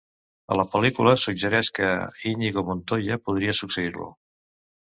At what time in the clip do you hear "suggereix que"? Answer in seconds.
1.25-1.91